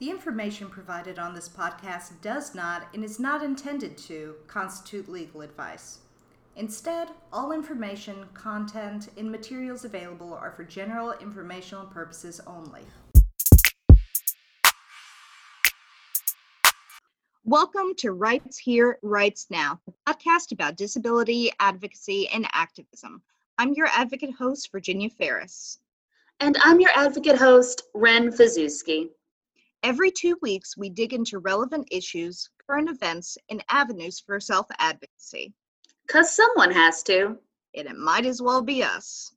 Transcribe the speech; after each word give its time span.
The 0.00 0.08
information 0.08 0.70
provided 0.70 1.18
on 1.18 1.34
this 1.34 1.46
podcast 1.50 2.22
does 2.22 2.54
not 2.54 2.88
and 2.94 3.04
is 3.04 3.20
not 3.20 3.42
intended 3.42 3.98
to 3.98 4.34
constitute 4.46 5.10
legal 5.10 5.42
advice. 5.42 5.98
Instead, 6.56 7.08
all 7.30 7.52
information, 7.52 8.24
content, 8.32 9.10
and 9.18 9.30
materials 9.30 9.84
available 9.84 10.32
are 10.32 10.52
for 10.52 10.64
general 10.64 11.12
informational 11.20 11.84
purposes 11.84 12.40
only. 12.46 12.80
Welcome 17.44 17.94
to 17.98 18.12
Rights 18.12 18.56
Here, 18.56 18.98
Rights 19.02 19.48
Now, 19.50 19.82
a 20.06 20.14
podcast 20.14 20.52
about 20.52 20.78
disability, 20.78 21.52
advocacy, 21.60 22.26
and 22.28 22.46
activism. 22.54 23.20
I'm 23.58 23.74
your 23.74 23.88
advocate 23.88 24.32
host, 24.32 24.72
Virginia 24.72 25.10
Ferris. 25.10 25.78
And 26.42 26.56
I'm 26.62 26.80
your 26.80 26.92
advocate 26.96 27.36
host, 27.36 27.82
Ren 27.92 28.32
Fazuski. 28.32 29.10
Every 29.82 30.10
two 30.10 30.36
weeks, 30.42 30.76
we 30.76 30.90
dig 30.90 31.14
into 31.14 31.38
relevant 31.38 31.88
issues, 31.90 32.50
current 32.66 32.90
events, 32.90 33.38
and 33.48 33.64
avenues 33.70 34.20
for 34.20 34.38
self 34.38 34.66
advocacy. 34.78 35.54
Because 36.06 36.30
someone 36.34 36.70
has 36.70 37.02
to. 37.04 37.38
And 37.74 37.88
it 37.88 37.96
might 37.96 38.26
as 38.26 38.42
well 38.42 38.62
be 38.62 38.82
us. 38.82 39.32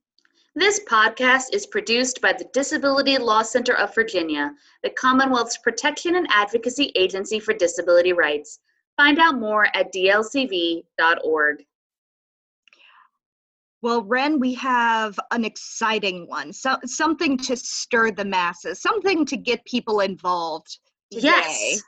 This 0.55 0.81
podcast 0.87 1.53
is 1.53 1.65
produced 1.65 2.21
by 2.21 2.33
the 2.33 2.49
Disability 2.53 3.17
Law 3.17 3.41
Center 3.41 3.73
of 3.73 3.95
Virginia, 3.95 4.53
the 4.83 4.89
Commonwealth's 4.89 5.57
protection 5.57 6.15
and 6.15 6.27
advocacy 6.29 6.91
agency 6.95 7.39
for 7.39 7.53
disability 7.53 8.13
rights. 8.13 8.59
Find 8.97 9.17
out 9.19 9.39
more 9.39 9.67
at 9.75 9.91
dlcv.org. 9.93 11.65
Well, 13.83 14.01
Ren, 14.03 14.39
we 14.39 14.53
have 14.53 15.19
an 15.31 15.43
exciting 15.43 16.25
one. 16.29 16.53
So, 16.53 16.77
something 16.85 17.35
to 17.39 17.57
stir 17.57 18.11
the 18.11 18.23
masses, 18.23 18.81
something 18.81 19.25
to 19.25 19.35
get 19.35 19.63
people 19.65 19.99
involved 19.99 20.79
today. 21.11 21.27
Yes. 21.27 21.81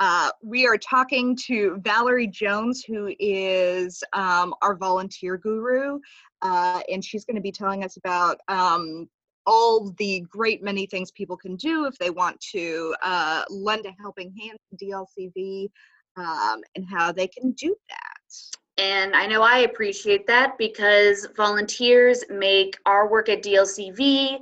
Uh, 0.00 0.30
we 0.42 0.66
are 0.66 0.76
talking 0.76 1.34
to 1.46 1.78
Valerie 1.80 2.26
Jones, 2.26 2.84
who 2.86 3.14
is 3.18 4.04
um, 4.12 4.54
our 4.60 4.76
volunteer 4.76 5.38
guru, 5.38 5.98
uh, 6.42 6.80
and 6.92 7.02
she's 7.02 7.24
going 7.24 7.36
to 7.36 7.42
be 7.42 7.52
telling 7.52 7.84
us 7.84 7.96
about 7.96 8.38
um, 8.48 9.08
all 9.46 9.94
the 9.96 10.26
great 10.28 10.62
many 10.62 10.84
things 10.84 11.10
people 11.12 11.38
can 11.38 11.56
do 11.56 11.86
if 11.86 11.96
they 11.96 12.10
want 12.10 12.38
to 12.52 12.94
uh, 13.02 13.44
lend 13.48 13.86
a 13.86 13.94
helping 13.98 14.30
hand 14.38 14.58
to 14.68 14.84
DLCV 14.84 15.70
um, 16.18 16.60
and 16.76 16.84
how 16.86 17.10
they 17.12 17.28
can 17.28 17.52
do 17.52 17.74
that. 17.88 18.58
And 18.78 19.14
I 19.14 19.26
know 19.26 19.42
I 19.42 19.58
appreciate 19.58 20.26
that 20.26 20.58
because 20.58 21.26
volunteers 21.36 22.24
make 22.28 22.76
our 22.86 23.08
work 23.10 23.28
at 23.28 23.42
DLCV 23.42 24.38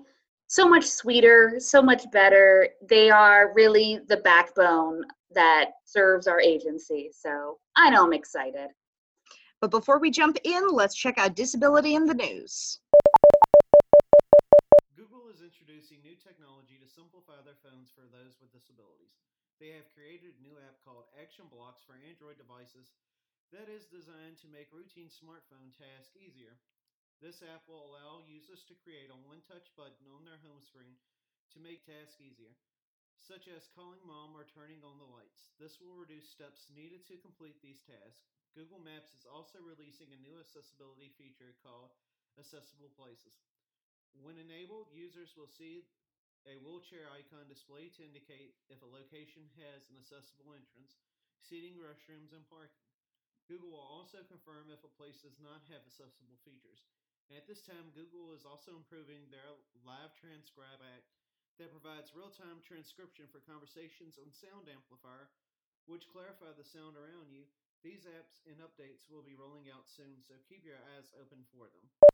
so 0.46 0.68
much 0.68 0.84
sweeter, 0.84 1.54
so 1.58 1.82
much 1.82 2.10
better. 2.12 2.68
They 2.88 3.10
are 3.10 3.52
really 3.54 4.00
the 4.08 4.16
backbone 4.18 5.04
that 5.34 5.72
serves 5.84 6.26
our 6.26 6.40
agency. 6.40 7.10
So 7.12 7.58
I 7.76 7.90
know 7.90 8.04
I'm 8.04 8.12
excited. 8.12 8.70
But 9.60 9.70
before 9.70 9.98
we 9.98 10.10
jump 10.10 10.38
in, 10.44 10.68
let's 10.68 10.94
check 10.94 11.18
out 11.18 11.34
disability 11.36 11.94
in 11.94 12.06
the 12.06 12.14
news. 12.14 12.80
Google 14.94 15.28
is 15.28 15.40
introducing 15.40 16.00
new 16.02 16.14
technology 16.16 16.78
to 16.78 16.86
simplify 16.86 17.40
their 17.40 17.54
phones 17.54 17.90
for 17.90 18.06
those 18.06 18.38
with 18.40 18.52
disabilities. 18.52 19.18
They 19.58 19.68
have 19.70 19.88
created 19.88 20.36
a 20.38 20.42
new 20.42 20.58
app 20.58 20.80
called 20.80 21.06
Action 21.18 21.46
Blocks 21.48 21.82
for 21.82 21.94
Android 21.94 22.36
devices 22.36 22.92
that 23.52 23.68
is 23.68 23.84
designed 23.84 24.40
to 24.40 24.48
make 24.48 24.72
routine 24.72 25.12
smartphone 25.12 25.76
tasks 25.76 26.16
easier. 26.16 26.56
This 27.20 27.44
app 27.44 27.68
will 27.68 27.92
allow 27.92 28.24
users 28.24 28.64
to 28.66 28.80
create 28.80 29.12
a 29.12 29.24
one 29.28 29.44
touch 29.44 29.68
button 29.76 30.08
on 30.08 30.24
their 30.24 30.40
home 30.40 30.64
screen 30.64 30.96
to 31.52 31.60
make 31.60 31.84
tasks 31.84 32.16
easier, 32.16 32.56
such 33.20 33.52
as 33.52 33.68
calling 33.76 34.00
mom 34.08 34.32
or 34.32 34.48
turning 34.48 34.80
on 34.80 34.96
the 34.96 35.06
lights. 35.12 35.52
This 35.60 35.78
will 35.78 36.00
reduce 36.00 36.32
steps 36.32 36.72
needed 36.72 37.04
to 37.12 37.20
complete 37.20 37.60
these 37.60 37.84
tasks. 37.84 38.24
Google 38.56 38.80
Maps 38.80 39.12
is 39.12 39.28
also 39.28 39.60
releasing 39.60 40.08
a 40.12 40.24
new 40.24 40.40
accessibility 40.40 41.12
feature 41.20 41.52
called 41.60 41.92
Accessible 42.40 42.90
Places. 42.96 43.36
When 44.16 44.40
enabled, 44.40 44.92
users 44.96 45.36
will 45.36 45.48
see 45.48 45.84
a 46.48 46.56
wheelchair 46.64 47.06
icon 47.12 47.46
displayed 47.52 47.92
to 48.00 48.04
indicate 48.04 48.56
if 48.72 48.80
a 48.80 48.88
location 48.88 49.44
has 49.60 49.86
an 49.92 50.00
accessible 50.00 50.56
entrance, 50.56 51.00
seating, 51.38 51.78
restrooms, 51.78 52.32
and 52.32 52.44
parking. 52.48 52.81
Google 53.50 53.74
will 53.74 53.90
also 53.90 54.22
confirm 54.26 54.70
if 54.70 54.82
a 54.86 54.96
place 54.96 55.20
does 55.22 55.38
not 55.42 55.66
have 55.68 55.82
accessible 55.82 56.38
features. 56.46 56.86
At 57.32 57.48
this 57.48 57.64
time, 57.64 57.94
Google 57.96 58.36
is 58.36 58.44
also 58.44 58.76
improving 58.76 59.26
their 59.32 59.56
Live 59.82 60.12
Transcribe 60.14 60.82
app 60.84 61.04
that 61.56 61.72
provides 61.72 62.14
real 62.16 62.32
time 62.32 62.60
transcription 62.60 63.26
for 63.28 63.44
conversations 63.44 64.20
on 64.20 64.32
Sound 64.32 64.68
Amplifier, 64.68 65.32
which 65.88 66.10
clarify 66.12 66.52
the 66.54 66.66
sound 66.66 66.94
around 66.94 67.32
you. 67.32 67.48
These 67.82 68.06
apps 68.06 68.38
and 68.46 68.62
updates 68.62 69.10
will 69.10 69.26
be 69.26 69.34
rolling 69.34 69.66
out 69.72 69.90
soon, 69.90 70.22
so 70.22 70.38
keep 70.46 70.62
your 70.62 70.78
eyes 70.94 71.10
open 71.18 71.42
for 71.50 71.66
them. 71.66 72.11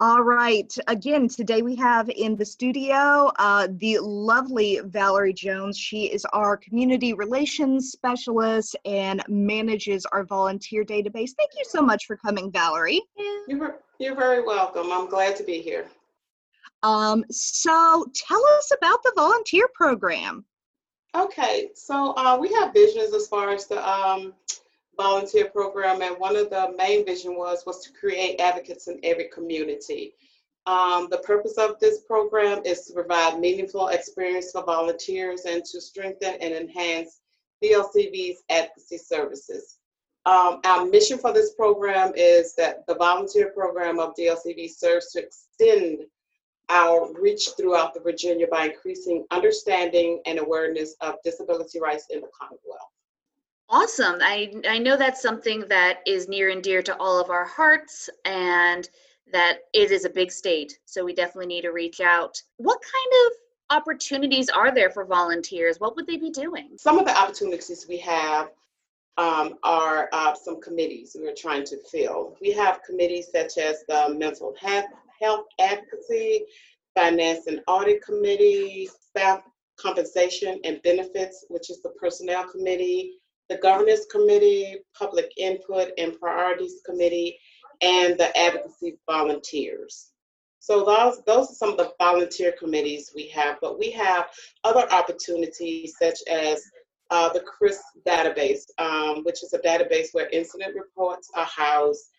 All 0.00 0.22
right. 0.22 0.72
Again, 0.86 1.26
today 1.26 1.60
we 1.60 1.74
have 1.74 2.08
in 2.08 2.36
the 2.36 2.44
studio 2.44 3.32
uh, 3.36 3.66
the 3.78 3.98
lovely 3.98 4.78
Valerie 4.84 5.32
Jones. 5.32 5.76
She 5.76 6.04
is 6.04 6.24
our 6.26 6.56
community 6.56 7.14
relations 7.14 7.90
specialist 7.90 8.76
and 8.84 9.24
manages 9.26 10.06
our 10.12 10.22
volunteer 10.22 10.84
database. 10.84 11.32
Thank 11.36 11.50
you 11.56 11.64
so 11.64 11.82
much 11.82 12.06
for 12.06 12.16
coming, 12.16 12.52
Valerie. 12.52 13.02
You're, 13.48 13.80
you're 13.98 14.14
very 14.14 14.44
welcome. 14.44 14.92
I'm 14.92 15.10
glad 15.10 15.34
to 15.34 15.42
be 15.42 15.60
here. 15.60 15.86
Um, 16.84 17.24
so 17.28 18.06
tell 18.14 18.44
us 18.56 18.70
about 18.76 19.02
the 19.02 19.12
volunteer 19.16 19.68
program. 19.74 20.44
Okay, 21.16 21.70
so 21.74 22.14
uh, 22.16 22.38
we 22.40 22.52
have 22.52 22.72
visions 22.72 23.12
as 23.14 23.26
far 23.26 23.50
as 23.50 23.66
the 23.66 23.84
um, 23.84 24.32
volunteer 24.98 25.46
program, 25.46 26.02
and 26.02 26.18
one 26.18 26.36
of 26.36 26.50
the 26.50 26.74
main 26.76 27.06
vision 27.06 27.36
was 27.36 27.64
was 27.64 27.82
to 27.84 27.92
create 27.92 28.40
advocates 28.40 28.88
in 28.88 29.00
every 29.02 29.28
community. 29.32 30.14
Um, 30.66 31.08
the 31.10 31.18
purpose 31.18 31.56
of 31.56 31.78
this 31.80 32.00
program 32.02 32.60
is 32.66 32.84
to 32.86 32.92
provide 32.92 33.40
meaningful 33.40 33.88
experience 33.88 34.50
for 34.52 34.62
volunteers 34.64 35.46
and 35.46 35.64
to 35.64 35.80
strengthen 35.80 36.34
and 36.42 36.52
enhance 36.52 37.20
DLCV's 37.64 38.42
advocacy 38.50 38.98
services. 38.98 39.78
Um, 40.26 40.60
our 40.66 40.84
mission 40.84 41.16
for 41.16 41.32
this 41.32 41.54
program 41.54 42.12
is 42.14 42.54
that 42.56 42.86
the 42.86 42.96
volunteer 42.96 43.50
program 43.52 43.98
of 43.98 44.14
DLCV 44.14 44.68
serves 44.68 45.10
to 45.12 45.24
extend 45.24 46.00
our 46.68 47.10
reach 47.18 47.48
throughout 47.56 47.94
the 47.94 48.00
Virginia 48.00 48.46
by 48.50 48.66
increasing 48.66 49.24
understanding 49.30 50.20
and 50.26 50.38
awareness 50.38 50.94
of 51.00 51.14
disability 51.24 51.80
rights 51.80 52.06
in 52.10 52.20
the 52.20 52.28
Commonwealth. 52.38 52.92
Awesome. 53.70 54.16
I, 54.22 54.52
I 54.66 54.78
know 54.78 54.96
that's 54.96 55.20
something 55.20 55.64
that 55.68 55.98
is 56.06 56.28
near 56.28 56.50
and 56.50 56.62
dear 56.62 56.82
to 56.82 56.96
all 56.96 57.20
of 57.20 57.28
our 57.28 57.44
hearts 57.44 58.08
and 58.24 58.88
that 59.30 59.58
it 59.74 59.90
is 59.90 60.06
a 60.06 60.10
big 60.10 60.32
state. 60.32 60.78
So 60.86 61.04
we 61.04 61.14
definitely 61.14 61.46
need 61.46 61.62
to 61.62 61.70
reach 61.70 62.00
out. 62.00 62.42
What 62.56 62.80
kind 62.80 63.26
of 63.26 63.76
opportunities 63.76 64.48
are 64.48 64.74
there 64.74 64.90
for 64.90 65.04
volunteers? 65.04 65.78
What 65.80 65.96
would 65.96 66.06
they 66.06 66.16
be 66.16 66.30
doing? 66.30 66.70
Some 66.78 66.98
of 66.98 67.04
the 67.04 67.16
opportunities 67.16 67.86
we 67.86 67.98
have 67.98 68.48
um, 69.18 69.58
are 69.64 70.08
uh, 70.12 70.32
some 70.34 70.60
committees 70.62 71.14
we 71.18 71.28
are 71.28 71.34
trying 71.36 71.64
to 71.64 71.76
fill. 71.90 72.36
We 72.40 72.52
have 72.52 72.82
committees 72.84 73.28
such 73.32 73.58
as 73.58 73.84
the 73.86 74.14
Mental 74.16 74.54
Health, 74.58 74.86
health 75.20 75.46
Advocacy, 75.60 76.44
Finance 76.94 77.48
and 77.48 77.60
Audit 77.66 78.02
Committee, 78.02 78.88
Staff 79.10 79.42
Compensation 79.78 80.60
and 80.64 80.80
Benefits, 80.82 81.44
which 81.48 81.68
is 81.68 81.82
the 81.82 81.90
Personnel 81.90 82.48
Committee, 82.48 83.17
the 83.48 83.56
Governance 83.56 84.06
Committee, 84.10 84.78
Public 84.98 85.32
Input 85.36 85.90
and 85.98 86.18
Priorities 86.18 86.80
Committee, 86.84 87.38
and 87.80 88.18
the 88.18 88.36
Advocacy 88.36 88.98
Volunteers. 89.08 90.10
So 90.60 90.84
those, 90.84 91.22
those 91.24 91.50
are 91.50 91.54
some 91.54 91.70
of 91.70 91.76
the 91.78 91.92
volunteer 91.98 92.52
committees 92.58 93.12
we 93.14 93.28
have, 93.28 93.56
but 93.60 93.78
we 93.78 93.90
have 93.92 94.26
other 94.64 94.90
opportunities 94.92 95.94
such 96.00 96.18
as 96.30 96.62
uh, 97.10 97.32
the 97.32 97.40
CHRIS 97.40 97.78
database, 98.06 98.64
um, 98.78 99.24
which 99.24 99.42
is 99.42 99.54
a 99.54 99.58
database 99.60 100.08
where 100.12 100.28
incident 100.28 100.74
reports 100.74 101.30
are 101.34 101.46
housed. 101.46 102.10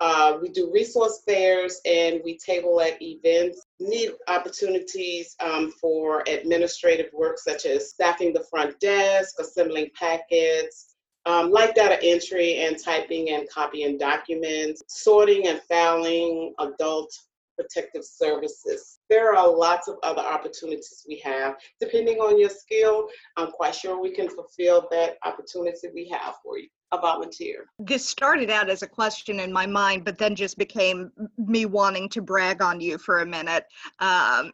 Uh, 0.00 0.36
we 0.42 0.50
do 0.50 0.70
resource 0.72 1.22
fairs 1.26 1.80
and 1.86 2.20
we 2.24 2.36
table 2.38 2.80
at 2.80 3.00
events. 3.00 3.62
Need 3.80 4.10
opportunities 4.28 5.34
um, 5.40 5.72
for 5.80 6.22
administrative 6.26 7.10
work 7.14 7.38
such 7.38 7.64
as 7.64 7.90
staffing 7.90 8.32
the 8.32 8.44
front 8.50 8.78
desk, 8.78 9.36
assembling 9.40 9.90
packets, 9.98 10.96
um, 11.24 11.50
like 11.50 11.74
data 11.74 11.98
entry 12.02 12.58
and 12.58 12.78
typing 12.82 13.30
and 13.30 13.48
copying 13.48 13.98
documents, 13.98 14.82
sorting 14.88 15.48
and 15.48 15.60
filing 15.68 16.54
adult 16.60 17.10
protective 17.56 18.04
services. 18.04 18.98
There 19.08 19.34
are 19.34 19.50
lots 19.50 19.88
of 19.88 19.96
other 20.02 20.22
opportunities 20.22 21.04
we 21.08 21.18
have. 21.24 21.56
Depending 21.80 22.18
on 22.18 22.38
your 22.38 22.50
skill, 22.50 23.08
I'm 23.36 23.50
quite 23.50 23.74
sure 23.74 24.00
we 24.00 24.10
can 24.10 24.28
fulfill 24.28 24.86
that 24.90 25.16
opportunity 25.24 25.88
we 25.94 26.08
have 26.08 26.34
for 26.42 26.58
you. 26.58 26.68
A 26.92 26.98
volunteer. 26.98 27.66
This 27.80 28.08
started 28.08 28.48
out 28.48 28.70
as 28.70 28.82
a 28.82 28.86
question 28.86 29.40
in 29.40 29.52
my 29.52 29.66
mind, 29.66 30.04
but 30.04 30.18
then 30.18 30.36
just 30.36 30.56
became 30.56 31.10
me 31.36 31.66
wanting 31.66 32.08
to 32.10 32.22
brag 32.22 32.62
on 32.62 32.80
you 32.80 32.96
for 32.96 33.20
a 33.20 33.26
minute. 33.26 33.64
Um, 33.98 34.52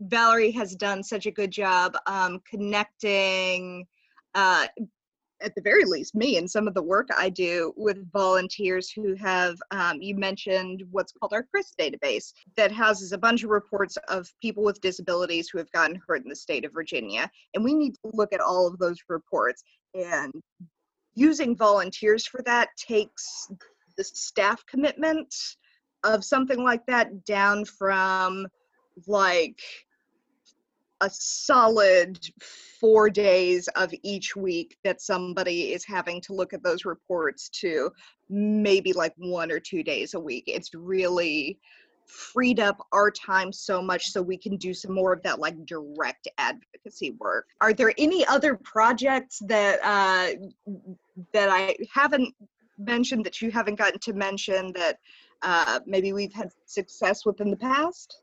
Valerie 0.00 0.52
has 0.52 0.76
done 0.76 1.02
such 1.02 1.26
a 1.26 1.30
good 1.30 1.50
job 1.50 1.96
um, 2.06 2.40
connecting 2.48 3.84
uh, 4.34 4.66
at 5.42 5.54
the 5.54 5.62
very 5.62 5.84
least 5.84 6.14
me 6.14 6.36
and 6.36 6.50
some 6.50 6.68
of 6.68 6.74
the 6.74 6.82
work 6.82 7.08
I 7.16 7.28
do 7.28 7.72
with 7.76 8.10
volunteers 8.12 8.90
who 8.90 9.14
have, 9.14 9.56
um, 9.70 10.00
you 10.00 10.14
mentioned 10.14 10.82
what's 10.90 11.12
called 11.12 11.32
our 11.32 11.46
CHRIS 11.54 11.72
database 11.78 12.32
that 12.56 12.72
houses 12.72 13.12
a 13.12 13.18
bunch 13.18 13.42
of 13.42 13.50
reports 13.50 13.96
of 14.08 14.28
people 14.42 14.62
with 14.62 14.80
disabilities 14.80 15.48
who 15.48 15.58
have 15.58 15.70
gotten 15.72 16.00
hurt 16.06 16.22
in 16.22 16.28
the 16.28 16.36
state 16.36 16.64
of 16.64 16.72
Virginia. 16.72 17.30
And 17.54 17.64
we 17.64 17.74
need 17.74 17.94
to 17.94 18.10
look 18.12 18.32
at 18.32 18.40
all 18.40 18.66
of 18.66 18.78
those 18.78 18.98
reports. 19.08 19.62
And 19.94 20.32
using 21.14 21.56
volunteers 21.56 22.26
for 22.26 22.42
that 22.42 22.68
takes 22.76 23.48
the 23.96 24.04
staff 24.04 24.64
commitment 24.66 25.34
of 26.04 26.24
something 26.24 26.62
like 26.62 26.84
that 26.86 27.24
down 27.24 27.64
from 27.64 28.46
like 29.06 29.60
a 31.00 31.10
solid 31.10 32.18
four 32.80 33.10
days 33.10 33.68
of 33.76 33.92
each 34.02 34.34
week 34.34 34.76
that 34.82 35.02
somebody 35.02 35.72
is 35.72 35.84
having 35.84 36.20
to 36.22 36.32
look 36.32 36.54
at 36.54 36.62
those 36.62 36.84
reports 36.84 37.48
to 37.50 37.92
maybe 38.30 38.92
like 38.92 39.12
one 39.18 39.52
or 39.52 39.60
two 39.60 39.82
days 39.82 40.14
a 40.14 40.20
week. 40.20 40.44
It's 40.46 40.72
really 40.74 41.58
freed 42.06 42.58
up 42.58 42.84
our 42.92 43.10
time 43.10 43.52
so 43.52 43.80
much 43.80 44.10
so 44.10 44.20
we 44.20 44.36
can 44.36 44.56
do 44.56 44.74
some 44.74 44.92
more 44.92 45.12
of 45.12 45.22
that 45.22 45.38
like 45.38 45.54
direct 45.66 46.26
advocacy 46.38 47.12
work. 47.20 47.46
Are 47.60 47.72
there 47.72 47.92
any 47.98 48.26
other 48.26 48.56
projects 48.56 49.40
that 49.46 49.78
uh, 49.84 50.48
that 51.32 51.48
I 51.50 51.76
haven't 51.92 52.34
mentioned 52.78 53.24
that 53.26 53.40
you 53.40 53.50
haven't 53.50 53.76
gotten 53.76 54.00
to 54.00 54.12
mention 54.12 54.72
that 54.72 54.98
uh, 55.42 55.80
maybe 55.86 56.12
we've 56.12 56.32
had 56.32 56.50
success 56.66 57.24
with 57.24 57.40
in 57.40 57.50
the 57.50 57.56
past? 57.56 58.22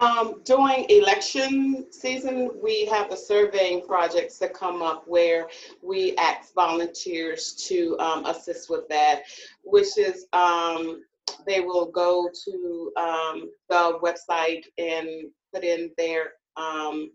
Um, 0.00 0.40
during 0.44 0.86
election 0.88 1.92
season, 1.92 2.50
we 2.62 2.86
have 2.86 3.10
the 3.10 3.16
surveying 3.16 3.86
projects 3.86 4.38
that 4.38 4.54
come 4.54 4.80
up 4.80 5.04
where 5.06 5.48
we 5.82 6.16
ask 6.16 6.54
volunteers 6.54 7.54
to 7.68 7.98
um, 7.98 8.24
assist 8.24 8.70
with 8.70 8.88
that, 8.88 9.24
which 9.62 9.98
is 9.98 10.26
um, 10.32 11.02
they 11.46 11.60
will 11.60 11.90
go 11.90 12.30
to 12.44 12.92
um, 12.96 13.50
the 13.68 13.98
website 14.02 14.64
and 14.78 15.30
put 15.52 15.64
in 15.64 15.90
their 15.98 16.32
um, 16.56 17.10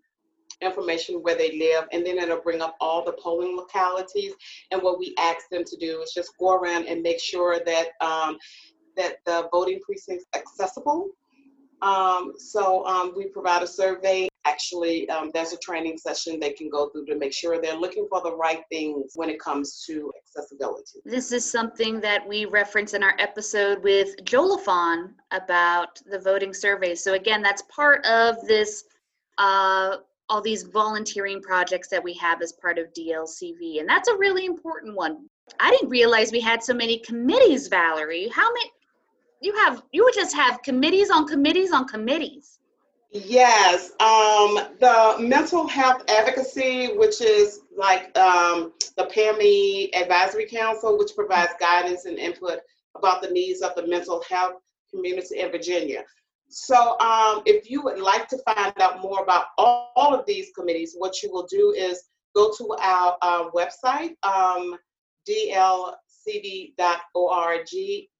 information 0.61 1.15
where 1.23 1.35
they 1.35 1.57
live, 1.57 1.85
and 1.91 2.05
then 2.05 2.19
it'll 2.19 2.39
bring 2.39 2.61
up 2.61 2.75
all 2.79 3.03
the 3.03 3.13
polling 3.13 3.57
localities. 3.57 4.33
And 4.69 4.83
what 4.83 4.99
we 4.99 5.15
ask 5.17 5.49
them 5.49 5.63
to 5.65 5.77
do 5.77 6.01
is 6.01 6.13
just 6.13 6.37
go 6.39 6.53
around 6.53 6.85
and 6.85 7.01
make 7.01 7.19
sure 7.19 7.59
that 7.65 7.87
um, 7.99 8.37
that 8.95 9.17
the 9.25 9.49
voting 9.51 9.79
precinct's 9.83 10.25
accessible 10.35 11.09
um, 11.81 12.33
so 12.37 12.85
um, 12.85 13.13
we 13.15 13.27
provide 13.27 13.63
a 13.63 13.67
survey. 13.67 14.27
Actually, 14.45 15.09
um, 15.09 15.31
there's 15.33 15.53
a 15.53 15.57
training 15.57 15.97
session 15.97 16.39
they 16.39 16.51
can 16.51 16.69
go 16.69 16.89
through 16.89 17.05
to 17.05 17.17
make 17.17 17.33
sure 17.33 17.59
they're 17.59 17.75
looking 17.75 18.07
for 18.09 18.21
the 18.21 18.35
right 18.35 18.61
things 18.71 19.13
when 19.15 19.29
it 19.29 19.39
comes 19.39 19.83
to 19.87 20.11
accessibility. 20.23 20.99
This 21.03 21.31
is 21.31 21.49
something 21.49 21.99
that 22.01 22.25
we 22.27 22.45
reference 22.45 22.93
in 22.93 23.03
our 23.03 23.15
episode 23.17 23.83
with 23.83 24.15
Jolafon 24.23 25.13
about 25.31 25.99
the 26.05 26.19
voting 26.19 26.53
survey. 26.53 26.93
So 26.93 27.13
again, 27.13 27.41
that's 27.41 27.63
part 27.63 28.05
of 28.05 28.35
this. 28.47 28.83
Uh, 29.37 29.97
all 30.27 30.41
these 30.41 30.63
volunteering 30.63 31.39
projects 31.39 31.87
that 31.87 32.03
we 32.03 32.11
have 32.15 32.41
as 32.41 32.51
part 32.53 32.79
of 32.79 32.91
DLCV, 32.93 33.79
and 33.79 33.87
that's 33.87 34.09
a 34.09 34.17
really 34.17 34.45
important 34.47 34.95
one. 34.95 35.29
I 35.59 35.69
didn't 35.69 35.89
realize 35.89 36.31
we 36.31 36.41
had 36.41 36.63
so 36.63 36.73
many 36.73 36.97
committees, 36.99 37.67
Valerie. 37.67 38.27
How 38.29 38.51
many? 38.51 38.71
You 39.45 39.53
have 39.57 39.83
you 39.91 40.03
would 40.03 40.15
just 40.15 40.35
have 40.35 40.63
committees 40.63 41.11
on 41.11 41.27
committees 41.27 41.71
on 41.71 41.87
committees. 41.87 42.57
Yes, 43.11 43.91
um, 43.99 44.55
the 44.79 45.17
mental 45.19 45.67
health 45.67 46.01
advocacy, 46.07 46.87
which 46.97 47.21
is 47.21 47.61
like 47.77 48.05
um, 48.17 48.73
the 48.97 49.05
PAIMI 49.05 49.95
Advisory 49.95 50.47
Council, 50.47 50.97
which 50.97 51.11
provides 51.15 51.53
guidance 51.59 52.05
and 52.05 52.17
input 52.17 52.57
about 52.97 53.21
the 53.21 53.29
needs 53.29 53.61
of 53.61 53.75
the 53.75 53.85
mental 53.85 54.23
health 54.27 54.55
community 54.89 55.39
in 55.39 55.51
Virginia. 55.51 56.03
So, 56.49 56.99
um, 56.99 57.43
if 57.45 57.69
you 57.69 57.83
would 57.83 57.99
like 57.99 58.27
to 58.29 58.39
find 58.39 58.73
out 58.81 58.99
more 58.99 59.21
about 59.21 59.45
all, 59.59 59.91
all, 59.95 60.15
of 60.15 60.25
these 60.25 60.49
committees, 60.57 60.95
what 60.97 61.21
you 61.21 61.31
will 61.31 61.45
do 61.45 61.71
is 61.77 62.01
go 62.35 62.51
to 62.57 62.75
our, 62.81 63.15
our 63.21 63.51
website, 63.51 64.15
um, 64.23 64.75
dlcv.org 65.29 65.93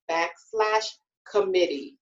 backslash 0.09 0.87
committee. 1.29 1.97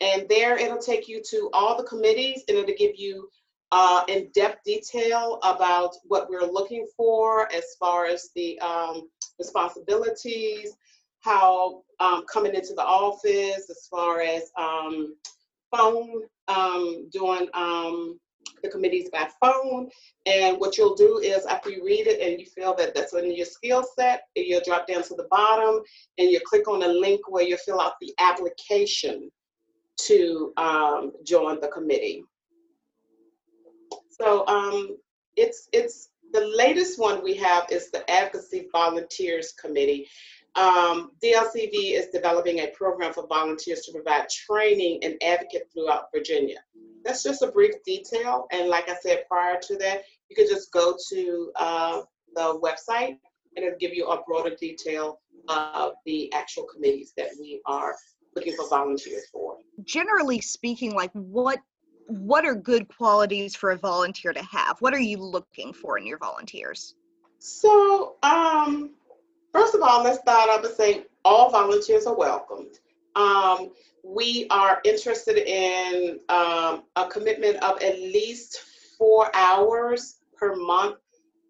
And 0.00 0.28
there 0.28 0.56
it'll 0.56 0.78
take 0.78 1.08
you 1.08 1.22
to 1.30 1.50
all 1.52 1.76
the 1.76 1.88
committees 1.88 2.42
and 2.48 2.56
it'll 2.56 2.74
give 2.74 2.96
you 2.96 3.28
uh, 3.72 4.02
in-depth 4.08 4.64
detail 4.64 5.38
about 5.42 5.94
what 6.04 6.28
we're 6.28 6.44
looking 6.44 6.86
for 6.96 7.52
as 7.52 7.64
far 7.78 8.06
as 8.06 8.30
the 8.34 8.58
um, 8.60 9.08
responsibilities, 9.38 10.72
how 11.20 11.82
um, 12.00 12.24
coming 12.32 12.54
into 12.54 12.74
the 12.74 12.82
office, 12.82 13.70
as 13.70 13.86
far 13.90 14.20
as 14.20 14.50
um, 14.58 15.14
phone, 15.70 16.22
um, 16.48 17.08
doing 17.12 17.48
um, 17.54 18.18
the 18.62 18.68
committees 18.68 19.08
by 19.10 19.28
phone. 19.40 19.88
And 20.26 20.58
what 20.58 20.76
you'll 20.76 20.94
do 20.94 21.18
is 21.18 21.46
after 21.46 21.70
you 21.70 21.84
read 21.84 22.06
it 22.06 22.20
and 22.20 22.40
you 22.40 22.46
feel 22.46 22.74
that 22.76 22.94
that's 22.94 23.14
in 23.14 23.34
your 23.34 23.46
skill 23.46 23.84
set, 23.98 24.22
you'll 24.36 24.62
drop 24.64 24.86
down 24.86 25.02
to 25.04 25.14
the 25.14 25.26
bottom 25.30 25.82
and 26.18 26.30
you 26.30 26.40
click 26.44 26.68
on 26.68 26.82
a 26.82 26.88
link 26.88 27.20
where 27.28 27.44
you 27.44 27.56
fill 27.56 27.80
out 27.80 27.94
the 28.00 28.12
application 28.18 29.30
to 29.98 30.52
um, 30.56 31.12
join 31.24 31.60
the 31.60 31.68
committee. 31.68 32.24
So 34.10 34.46
um, 34.46 34.96
it's 35.36 35.68
it's 35.72 36.10
the 36.32 36.52
latest 36.56 36.98
one 36.98 37.24
we 37.24 37.34
have 37.34 37.66
is 37.70 37.90
the 37.90 38.08
Advocacy 38.10 38.68
Volunteers 38.72 39.52
Committee. 39.52 40.08
Um, 40.56 41.12
DLCV 41.22 41.92
is 41.92 42.08
developing 42.12 42.60
a 42.60 42.68
program 42.68 43.12
for 43.12 43.26
volunteers 43.26 43.82
to 43.82 43.92
provide 43.92 44.28
training 44.28 45.00
and 45.02 45.16
advocate 45.22 45.70
throughout 45.72 46.08
Virginia 46.12 46.58
that's 47.04 47.22
just 47.22 47.42
a 47.42 47.48
brief 47.48 47.74
detail. 47.84 48.46
And 48.52 48.68
like 48.68 48.88
I 48.88 48.96
said 48.96 49.24
prior 49.28 49.58
to 49.60 49.76
that, 49.78 50.02
you 50.28 50.36
could 50.36 50.48
just 50.48 50.72
go 50.72 50.96
to 51.10 51.52
uh, 51.56 52.02
the 52.34 52.60
website 52.60 53.18
and 53.56 53.64
it'll 53.64 53.78
give 53.78 53.94
you 53.94 54.06
a 54.06 54.22
broader 54.24 54.54
detail 54.54 55.20
of 55.48 55.94
the 56.06 56.32
actual 56.32 56.64
committees 56.64 57.12
that 57.16 57.30
we 57.38 57.60
are 57.66 57.96
looking 58.36 58.54
for 58.54 58.68
volunteers 58.68 59.24
for. 59.32 59.56
Generally 59.84 60.40
speaking, 60.40 60.94
like 60.94 61.10
what 61.12 61.58
what 62.06 62.44
are 62.44 62.56
good 62.56 62.88
qualities 62.88 63.54
for 63.54 63.70
a 63.70 63.78
volunteer 63.78 64.32
to 64.32 64.42
have? 64.42 64.80
What 64.80 64.94
are 64.94 65.00
you 65.00 65.18
looking 65.18 65.72
for 65.72 65.96
in 65.96 66.04
your 66.04 66.18
volunteers? 66.18 66.96
So, 67.38 68.16
um, 68.24 68.90
first 69.52 69.76
of 69.76 69.82
all, 69.82 70.02
let's 70.02 70.18
start 70.18 70.50
off 70.50 70.62
by 70.62 70.70
saying 70.70 71.04
all 71.24 71.50
volunteers 71.50 72.06
are 72.06 72.16
welcomed. 72.16 72.78
Um, 73.20 73.70
we 74.02 74.46
are 74.50 74.80
interested 74.84 75.36
in 75.36 76.20
um, 76.30 76.84
a 76.96 77.06
commitment 77.10 77.56
of 77.62 77.82
at 77.82 77.98
least 77.98 78.60
four 78.96 79.34
hours 79.34 80.16
per 80.36 80.56
month 80.56 80.96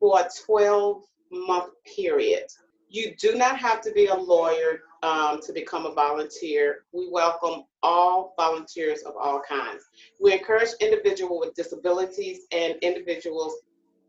for 0.00 0.20
a 0.20 0.28
12 0.46 1.04
month 1.30 1.72
period. 1.96 2.44
You 2.88 3.14
do 3.20 3.36
not 3.36 3.56
have 3.58 3.80
to 3.82 3.92
be 3.92 4.06
a 4.06 4.14
lawyer 4.14 4.80
um, 5.04 5.40
to 5.46 5.52
become 5.52 5.86
a 5.86 5.94
volunteer. 5.94 6.80
We 6.92 7.08
welcome 7.08 7.64
all 7.84 8.34
volunteers 8.36 9.02
of 9.02 9.14
all 9.16 9.40
kinds. 9.48 9.84
We 10.20 10.32
encourage 10.32 10.70
individuals 10.80 11.46
with 11.46 11.54
disabilities 11.54 12.40
and 12.50 12.74
individuals 12.82 13.54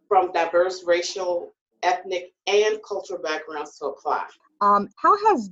from 0.08 0.32
diverse 0.32 0.84
racial, 0.84 1.53
ethnic, 1.84 2.34
and 2.48 2.80
cultural 2.88 3.22
backgrounds 3.22 3.77
to 3.77 3.86
apply. 3.86 4.25
Um, 4.62 4.89
how 4.98 5.15
has 5.27 5.51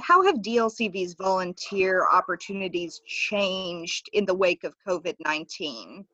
how 0.00 0.22
have 0.22 0.36
DLCV's 0.36 1.14
volunteer 1.14 2.06
opportunities 2.10 3.00
changed 3.06 4.08
in 4.12 4.24
the 4.24 4.34
wake 4.34 4.64
of 4.64 4.74
COVID 4.86 5.16
nineteen? 5.24 6.04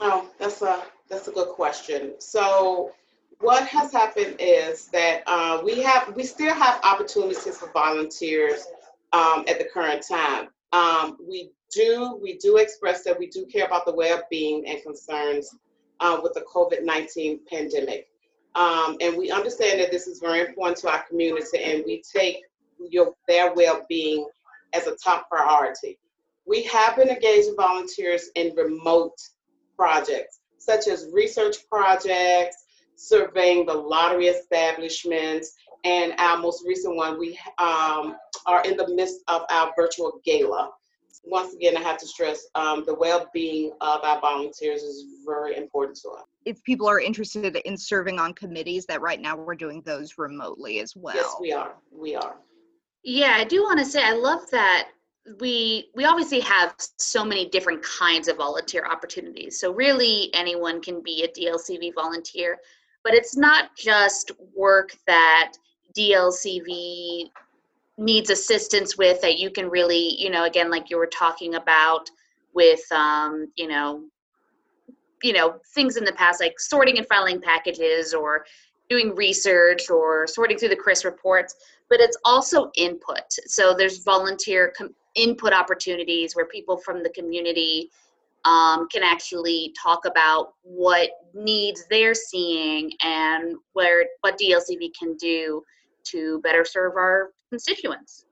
Oh, 0.00 0.28
that's 0.38 0.62
a 0.62 0.82
that's 1.08 1.28
a 1.28 1.32
good 1.32 1.48
question. 1.48 2.14
So, 2.18 2.92
what 3.40 3.66
has 3.66 3.92
happened 3.92 4.36
is 4.38 4.86
that 4.88 5.22
uh, 5.26 5.60
we 5.64 5.82
have 5.82 6.14
we 6.14 6.24
still 6.24 6.54
have 6.54 6.80
opportunities 6.84 7.56
for 7.56 7.70
volunteers 7.72 8.66
um, 9.12 9.44
at 9.48 9.58
the 9.58 9.68
current 9.72 10.04
time. 10.06 10.48
Um, 10.72 11.16
we 11.26 11.50
do 11.70 12.18
we 12.22 12.36
do 12.38 12.56
express 12.56 13.04
that 13.04 13.18
we 13.18 13.28
do 13.28 13.46
care 13.46 13.66
about 13.66 13.86
the 13.86 13.94
well-being 13.94 14.66
and 14.66 14.82
concerns 14.82 15.54
uh, 16.00 16.18
with 16.22 16.34
the 16.34 16.42
COVID 16.42 16.84
nineteen 16.84 17.40
pandemic. 17.50 18.08
Um, 18.54 18.96
and 19.00 19.16
we 19.16 19.30
understand 19.30 19.78
that 19.80 19.90
this 19.90 20.06
is 20.06 20.18
very 20.18 20.40
important 20.40 20.78
to 20.78 20.90
our 20.90 21.02
community, 21.04 21.62
and 21.62 21.84
we 21.86 22.02
take 22.02 22.42
your 22.78 23.14
their 23.26 23.54
well-being 23.54 24.26
as 24.74 24.86
a 24.86 24.96
top 25.02 25.28
priority. 25.28 25.98
We 26.46 26.62
have 26.64 26.96
been 26.96 27.08
engaging 27.08 27.54
volunteers 27.56 28.30
in 28.34 28.54
remote 28.54 29.16
projects, 29.76 30.40
such 30.58 30.88
as 30.88 31.08
research 31.12 31.56
projects, 31.70 32.56
surveying 32.96 33.66
the 33.66 33.74
lottery 33.74 34.26
establishments, 34.26 35.54
and 35.84 36.14
our 36.18 36.38
most 36.38 36.64
recent 36.66 36.96
one, 36.96 37.18
we 37.18 37.38
um, 37.58 38.16
are 38.46 38.62
in 38.64 38.76
the 38.76 38.88
midst 38.94 39.20
of 39.28 39.42
our 39.50 39.72
virtual 39.76 40.20
gala. 40.24 40.70
once 41.24 41.54
again, 41.54 41.76
I 41.76 41.82
have 41.82 41.98
to 41.98 42.06
stress 42.06 42.46
um, 42.54 42.84
the 42.86 42.94
well-being 42.94 43.72
of 43.80 44.02
our 44.02 44.20
volunteers 44.20 44.82
is 44.82 45.04
very 45.24 45.56
important 45.56 45.98
to 46.02 46.10
us. 46.10 46.24
If 46.44 46.62
people 46.64 46.88
are 46.88 47.00
interested 47.00 47.56
in 47.56 47.76
serving 47.76 48.18
on 48.18 48.32
committees, 48.32 48.86
that 48.86 49.00
right 49.00 49.20
now 49.20 49.36
we're 49.36 49.54
doing 49.54 49.82
those 49.82 50.18
remotely 50.18 50.80
as 50.80 50.96
well. 50.96 51.14
Yes, 51.14 51.34
we 51.40 51.52
are. 51.52 51.74
We 51.92 52.16
are. 52.16 52.36
Yeah, 53.04 53.34
I 53.36 53.44
do 53.44 53.62
want 53.62 53.78
to 53.78 53.84
say 53.84 54.02
I 54.02 54.12
love 54.12 54.50
that 54.50 54.88
we 55.40 55.90
we 55.94 56.04
obviously 56.04 56.40
have 56.40 56.74
so 56.96 57.24
many 57.24 57.48
different 57.48 57.82
kinds 57.82 58.28
of 58.28 58.36
volunteer 58.36 58.86
opportunities. 58.86 59.60
So 59.60 59.72
really 59.72 60.30
anyone 60.34 60.80
can 60.80 61.02
be 61.02 61.24
a 61.24 61.28
DLCV 61.28 61.94
volunteer, 61.94 62.58
but 63.04 63.14
it's 63.14 63.36
not 63.36 63.76
just 63.76 64.32
work 64.56 64.90
that 65.06 65.52
DLCV 65.96 67.30
needs 67.98 68.30
assistance 68.30 68.96
with 68.96 69.20
that 69.20 69.38
you 69.38 69.50
can 69.50 69.68
really, 69.68 70.14
you 70.20 70.30
know, 70.30 70.44
again 70.44 70.70
like 70.70 70.90
you 70.90 70.96
were 70.96 71.06
talking 71.06 71.56
about 71.56 72.10
with 72.54 72.80
um, 72.92 73.48
you 73.56 73.68
know, 73.68 74.04
you 75.22 75.32
know, 75.32 75.60
things 75.74 75.96
in 75.96 76.04
the 76.04 76.12
past 76.12 76.40
like 76.40 76.58
sorting 76.58 76.98
and 76.98 77.06
filing 77.06 77.40
packages 77.40 78.14
or 78.14 78.44
doing 78.88 79.14
research 79.14 79.90
or 79.90 80.26
sorting 80.26 80.58
through 80.58 80.70
the 80.70 80.76
CHRIS 80.76 81.04
reports, 81.04 81.56
but 81.90 82.00
it's 82.00 82.16
also 82.24 82.70
input. 82.76 83.24
So 83.46 83.74
there's 83.74 84.02
volunteer 84.02 84.72
com- 84.76 84.94
input 85.14 85.52
opportunities 85.52 86.34
where 86.34 86.46
people 86.46 86.76
from 86.76 87.02
the 87.02 87.10
community 87.10 87.90
um, 88.44 88.88
can 88.88 89.02
actually 89.02 89.74
talk 89.80 90.04
about 90.06 90.54
what 90.62 91.10
needs 91.34 91.84
they're 91.90 92.14
seeing 92.14 92.92
and 93.02 93.56
where 93.72 94.06
what 94.20 94.38
DLCV 94.38 94.90
can 94.98 95.16
do 95.16 95.62
to 96.04 96.40
better 96.42 96.64
serve 96.64 96.94
our 96.96 97.30
constituents. 97.50 98.24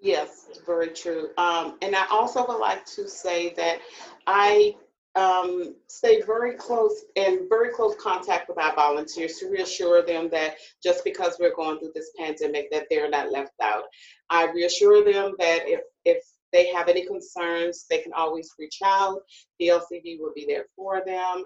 Yes, 0.00 0.48
very 0.66 0.88
true. 0.88 1.30
Um, 1.38 1.78
and 1.80 1.96
I 1.96 2.06
also 2.10 2.46
would 2.46 2.58
like 2.58 2.84
to 2.86 3.08
say 3.08 3.54
that 3.54 3.78
I 4.26 4.76
um, 5.16 5.74
stay 5.86 6.22
very 6.22 6.54
close 6.54 7.04
in 7.14 7.46
very 7.48 7.70
close 7.72 7.94
contact 8.00 8.48
with 8.48 8.58
our 8.58 8.74
volunteers 8.74 9.38
to 9.38 9.48
reassure 9.48 10.02
them 10.02 10.28
that 10.30 10.56
just 10.82 11.04
because 11.04 11.36
we're 11.38 11.54
going 11.54 11.78
through 11.78 11.92
this 11.94 12.10
pandemic 12.18 12.70
that 12.72 12.86
they're 12.90 13.08
not 13.08 13.30
left 13.30 13.52
out. 13.62 13.84
I 14.30 14.50
reassure 14.50 15.04
them 15.04 15.34
that 15.38 15.68
if 15.68 15.80
if 16.04 16.24
they 16.52 16.72
have 16.72 16.88
any 16.88 17.04
concerns, 17.06 17.86
they 17.90 17.98
can 17.98 18.12
always 18.12 18.50
reach 18.58 18.78
out. 18.84 19.20
DLCV 19.60 20.20
will 20.20 20.32
be 20.34 20.46
there 20.48 20.66
for 20.76 21.02
them. 21.04 21.44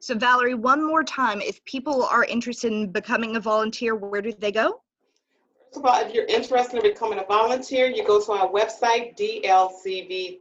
So 0.00 0.14
Valerie, 0.14 0.54
one 0.54 0.86
more 0.86 1.02
time, 1.02 1.40
if 1.40 1.64
people 1.64 2.04
are 2.04 2.24
interested 2.24 2.72
in 2.72 2.92
becoming 2.92 3.36
a 3.36 3.40
volunteer, 3.40 3.96
where 3.96 4.22
do 4.22 4.32
they 4.38 4.52
go? 4.52 4.82
First 5.72 5.78
of 5.78 5.86
all, 5.86 6.00
if 6.00 6.12
you're 6.14 6.26
interested 6.26 6.84
in 6.84 6.92
becoming 6.92 7.18
a 7.20 7.24
volunteer, 7.24 7.86
you 7.88 8.04
go 8.04 8.20
to 8.22 8.32
our 8.32 8.48
website, 8.48 9.16
dlcv.org. 9.16 10.38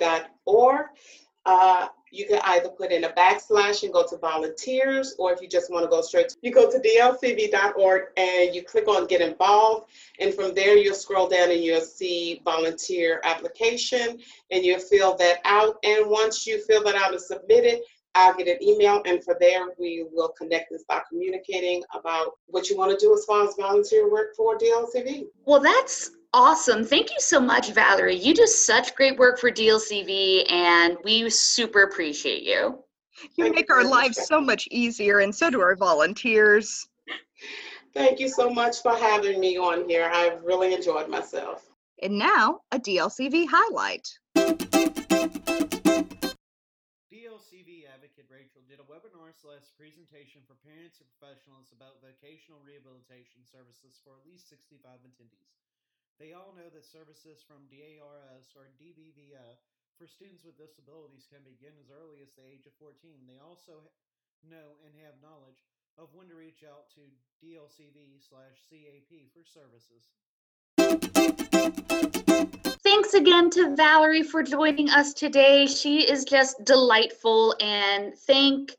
Uh, 1.46 1.88
you 2.12 2.26
can 2.28 2.40
either 2.46 2.70
put 2.70 2.92
in 2.92 3.04
a 3.04 3.10
backslash 3.10 3.84
and 3.84 3.94
go 3.94 4.06
to 4.06 4.18
volunteers, 4.18 5.16
or 5.20 5.34
if 5.34 5.42
you 5.42 5.48
just 5.48 5.72
want 5.72 5.84
to 5.84 5.90
go 5.90 6.02
straight, 6.02 6.30
to, 6.30 6.38
you 6.42 6.52
go 6.52 6.70
to 6.70 6.80
dlcv.org 6.80 8.04
and 8.18 8.56
you 8.56 8.64
click 8.64 8.88
on 8.88 9.08
get 9.08 9.22
involved. 9.22 9.90
And 10.20 10.34
from 10.34 10.54
there, 10.54 10.78
you'll 10.78 10.96
scroll 10.96 11.28
down 11.28 11.52
and 11.52 11.64
you'll 11.64 11.82
see 11.82 12.42
volunteer 12.44 13.22
application 13.24 14.20
and 14.52 14.64
you'll 14.64 14.80
fill 14.80 15.16
that 15.18 15.40
out. 15.46 15.78
And 15.84 16.10
once 16.10 16.46
you 16.46 16.64
fill 16.66 16.84
that 16.84 16.96
out 16.96 17.12
and 17.12 17.22
submit 17.22 17.66
it, 17.66 17.82
I'll 18.16 18.34
get 18.34 18.48
an 18.48 18.62
email, 18.62 19.04
and 19.06 19.24
for 19.24 19.38
there 19.40 19.68
we 19.78 20.06
will 20.12 20.30
connect 20.30 20.72
and 20.72 20.80
start 20.80 21.04
communicating 21.08 21.84
about 21.94 22.40
what 22.48 22.68
you 22.70 22.76
want 22.76 22.92
to 22.92 22.98
do 22.98 23.14
as 23.14 23.24
far 23.26 23.48
as 23.48 23.56
volunteer 23.56 24.12
work 24.12 24.36
for 24.36 24.58
DLCV. 24.58 25.28
Well, 25.46 25.60
that's 25.60 26.12
awesome. 26.34 26.86
Thank 26.86 27.10
you 27.12 27.20
so 27.20 27.40
much, 27.40 27.72
Valerie. 27.72 28.16
You 28.16 28.34
do 28.34 28.46
such 28.46 28.96
great 28.96 29.18
work 29.18 29.40
for 29.40 29.52
DLCV, 29.52 30.52
and 30.52 30.98
we 31.04 31.30
super 31.30 31.84
appreciate 31.84 32.44
you. 32.44 32.84
You 33.36 33.46
Thank 33.46 33.56
make 33.56 33.68
you 33.70 33.76
our 33.76 33.82
very 33.82 33.90
much, 33.90 34.04
lives 34.04 34.28
so 34.28 34.40
much 34.40 34.68
easier, 34.72 35.20
and 35.20 35.34
so 35.34 35.50
do 35.50 35.60
our 35.62 35.76
volunteers. 35.76 36.88
Thank 37.94 38.20
you 38.20 38.30
so 38.30 38.50
much 38.50 38.82
for 38.82 38.96
having 38.96 39.40
me 39.40 39.58
on 39.58 39.90
here. 39.90 40.10
I've 40.14 40.44
really 40.44 40.74
enjoyed 40.74 41.10
myself. 41.10 41.66
And 42.02 42.18
now, 42.18 42.62
a 42.72 42.80
DLCV 42.80 43.48
highlight. 43.50 44.08
DLCV 47.12 47.90
advocate 47.92 48.30
Rachel 48.32 48.62
did 48.70 48.80
a 48.80 48.88
webinar 48.88 49.36
slash 49.36 49.68
presentation 49.76 50.40
for 50.48 50.56
parents 50.64 51.02
and 51.02 51.10
professionals 51.18 51.74
about 51.76 52.00
vocational 52.00 52.62
rehabilitation 52.64 53.44
services 53.44 54.00
for 54.00 54.16
at 54.16 54.24
least 54.24 54.48
65 54.48 54.80
attendees. 55.04 55.69
They 56.20 56.36
all 56.36 56.52
know 56.52 56.68
that 56.68 56.84
services 56.84 57.40
from 57.48 57.64
DARS 57.72 58.52
or 58.52 58.68
DBVI 58.76 59.56
for 59.96 60.04
students 60.04 60.44
with 60.44 60.60
disabilities 60.60 61.32
can 61.32 61.40
begin 61.48 61.72
as 61.80 61.88
early 61.88 62.20
as 62.20 62.36
the 62.36 62.44
age 62.44 62.68
of 62.68 62.76
14. 62.76 63.24
They 63.24 63.40
also 63.40 63.88
know 64.44 64.76
and 64.84 64.92
have 65.00 65.16
knowledge 65.24 65.64
of 65.96 66.12
when 66.12 66.28
to 66.28 66.36
reach 66.36 66.68
out 66.68 66.92
to 67.00 67.08
DLCV 67.40 68.20
slash 68.20 68.60
CAP 68.68 69.32
for 69.32 69.48
services. 69.48 70.12
Thanks 72.84 73.14
again 73.14 73.50
to 73.52 73.74
Valerie 73.78 74.24
for 74.24 74.44
joining 74.44 74.90
us 74.90 75.14
today. 75.14 75.68
She 75.68 76.02
is 76.02 76.26
just 76.26 76.62
delightful, 76.66 77.56
and 77.62 78.14
thank 78.14 78.76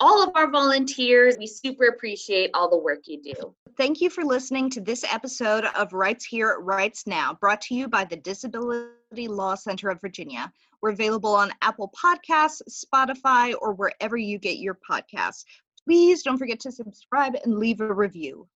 all 0.00 0.22
of 0.22 0.30
our 0.34 0.50
volunteers. 0.50 1.36
We 1.38 1.46
super 1.46 1.86
appreciate 1.86 2.50
all 2.54 2.68
the 2.68 2.78
work 2.78 3.00
you 3.04 3.22
do. 3.22 3.54
Thank 3.76 4.00
you 4.00 4.10
for 4.10 4.24
listening 4.24 4.70
to 4.70 4.80
this 4.80 5.04
episode 5.04 5.64
of 5.76 5.92
Rights 5.92 6.24
Here, 6.24 6.58
Rights 6.60 7.06
Now, 7.06 7.36
brought 7.40 7.60
to 7.62 7.74
you 7.74 7.86
by 7.86 8.04
the 8.04 8.16
Disability 8.16 9.28
Law 9.28 9.54
Center 9.54 9.90
of 9.90 10.00
Virginia. 10.00 10.50
We're 10.82 10.90
available 10.90 11.34
on 11.34 11.52
Apple 11.62 11.92
Podcasts, 11.96 12.62
Spotify, 12.68 13.54
or 13.60 13.74
wherever 13.74 14.16
you 14.16 14.38
get 14.38 14.58
your 14.58 14.78
podcasts. 14.88 15.44
Please 15.84 16.22
don't 16.22 16.38
forget 16.38 16.60
to 16.60 16.72
subscribe 16.72 17.36
and 17.44 17.58
leave 17.58 17.80
a 17.80 17.92
review. 17.92 18.48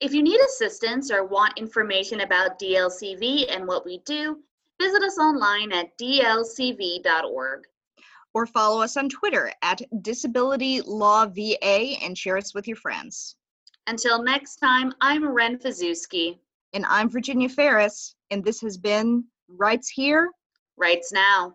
If 0.00 0.12
you 0.12 0.22
need 0.22 0.40
assistance 0.40 1.10
or 1.10 1.24
want 1.24 1.58
information 1.58 2.20
about 2.20 2.58
DLCV 2.58 3.54
and 3.54 3.66
what 3.66 3.86
we 3.86 3.98
do, 4.04 4.38
visit 4.80 5.02
us 5.02 5.18
online 5.18 5.72
at 5.72 5.96
dlcv.org. 5.98 7.64
Or 8.34 8.46
follow 8.46 8.82
us 8.82 8.96
on 8.96 9.08
Twitter 9.08 9.52
at 9.62 9.80
Disability 10.02 10.80
Law 10.82 11.26
VA 11.26 11.96
and 12.02 12.18
share 12.18 12.36
us 12.36 12.52
with 12.52 12.66
your 12.66 12.76
friends. 12.76 13.36
Until 13.86 14.22
next 14.22 14.56
time, 14.56 14.92
I'm 15.00 15.26
Ren 15.26 15.58
Fazewski. 15.58 16.38
And 16.72 16.84
I'm 16.86 17.08
Virginia 17.08 17.48
Ferris, 17.48 18.16
and 18.30 18.44
this 18.44 18.60
has 18.62 18.76
been 18.76 19.24
Rights 19.48 19.88
Here, 19.88 20.30
Rights 20.76 21.12
now. 21.12 21.54